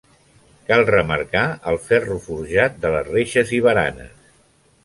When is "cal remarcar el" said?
0.69-1.77